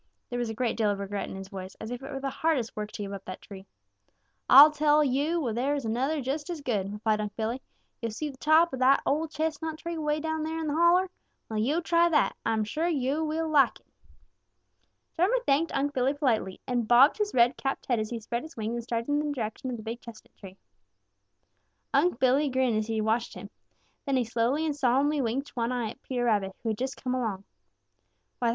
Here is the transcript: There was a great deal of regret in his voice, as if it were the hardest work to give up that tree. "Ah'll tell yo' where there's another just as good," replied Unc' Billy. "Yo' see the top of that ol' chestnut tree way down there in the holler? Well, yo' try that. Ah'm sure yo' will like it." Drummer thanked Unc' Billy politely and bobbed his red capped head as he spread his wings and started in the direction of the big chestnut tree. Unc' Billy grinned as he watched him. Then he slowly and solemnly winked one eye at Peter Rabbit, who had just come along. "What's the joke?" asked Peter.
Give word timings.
There 0.31 0.39
was 0.39 0.49
a 0.49 0.55
great 0.55 0.77
deal 0.77 0.89
of 0.89 0.97
regret 0.97 1.29
in 1.29 1.35
his 1.35 1.49
voice, 1.49 1.75
as 1.79 1.91
if 1.91 2.01
it 2.01 2.11
were 2.11 2.19
the 2.19 2.31
hardest 2.31 2.75
work 2.75 2.91
to 2.93 3.03
give 3.03 3.13
up 3.13 3.23
that 3.25 3.39
tree. 3.39 3.67
"Ah'll 4.49 4.71
tell 4.71 5.03
yo' 5.03 5.39
where 5.39 5.53
there's 5.53 5.85
another 5.85 6.21
just 6.21 6.49
as 6.49 6.59
good," 6.59 6.91
replied 6.93 7.21
Unc' 7.21 7.35
Billy. 7.35 7.61
"Yo' 8.01 8.09
see 8.09 8.27
the 8.31 8.37
top 8.37 8.73
of 8.73 8.79
that 8.79 9.03
ol' 9.05 9.27
chestnut 9.27 9.77
tree 9.77 9.99
way 9.99 10.19
down 10.19 10.41
there 10.41 10.57
in 10.57 10.65
the 10.65 10.73
holler? 10.73 11.07
Well, 11.47 11.59
yo' 11.59 11.81
try 11.81 12.09
that. 12.09 12.35
Ah'm 12.43 12.63
sure 12.63 12.87
yo' 12.87 13.23
will 13.23 13.47
like 13.47 13.79
it." 13.79 13.85
Drummer 15.13 15.37
thanked 15.45 15.71
Unc' 15.71 15.93
Billy 15.93 16.15
politely 16.15 16.59
and 16.65 16.87
bobbed 16.87 17.19
his 17.19 17.31
red 17.35 17.55
capped 17.55 17.85
head 17.85 17.99
as 17.99 18.09
he 18.09 18.19
spread 18.19 18.41
his 18.41 18.57
wings 18.57 18.73
and 18.77 18.83
started 18.83 19.09
in 19.09 19.19
the 19.19 19.31
direction 19.31 19.69
of 19.69 19.77
the 19.77 19.83
big 19.83 20.01
chestnut 20.01 20.35
tree. 20.35 20.57
Unc' 21.93 22.17
Billy 22.17 22.49
grinned 22.49 22.75
as 22.79 22.87
he 22.87 23.01
watched 23.01 23.35
him. 23.35 23.51
Then 24.07 24.15
he 24.17 24.23
slowly 24.23 24.65
and 24.65 24.75
solemnly 24.75 25.21
winked 25.21 25.49
one 25.55 25.71
eye 25.71 25.91
at 25.91 26.01
Peter 26.01 26.25
Rabbit, 26.25 26.55
who 26.63 26.69
had 26.69 26.79
just 26.79 26.97
come 27.03 27.13
along. 27.13 27.43
"What's 27.43 27.43
the 27.43 27.43
joke?" 27.43 28.13
asked 28.15 28.39
Peter. 28.39 28.49